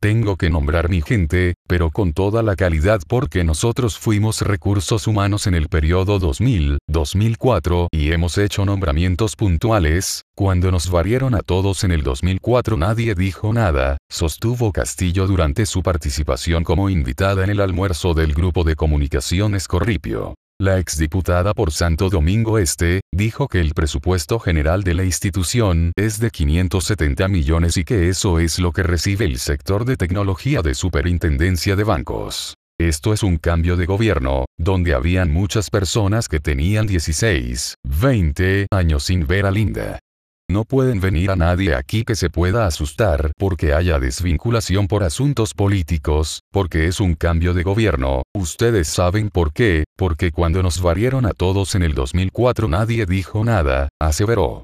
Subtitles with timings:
[0.00, 5.46] tengo que nombrar mi gente, pero con toda la calidad porque nosotros fuimos recursos humanos
[5.46, 11.92] en el periodo 2000-2004 y hemos hecho nombramientos puntuales, cuando nos varieron a todos en
[11.92, 18.14] el 2004 nadie dijo nada, sostuvo Castillo durante su participación como invitada en el almuerzo
[18.14, 20.34] del grupo de comunicaciones Corripio.
[20.60, 26.18] La exdiputada por Santo Domingo Este, dijo que el presupuesto general de la institución es
[26.18, 30.74] de 570 millones y que eso es lo que recibe el sector de tecnología de
[30.74, 32.54] superintendencia de bancos.
[32.76, 39.04] Esto es un cambio de gobierno, donde habían muchas personas que tenían 16, 20 años
[39.04, 40.00] sin ver a Linda.
[40.50, 45.52] No pueden venir a nadie aquí que se pueda asustar porque haya desvinculación por asuntos
[45.52, 48.22] políticos, porque es un cambio de gobierno.
[48.34, 53.44] Ustedes saben por qué, porque cuando nos varieron a todos en el 2004 nadie dijo
[53.44, 54.56] nada, aseveró.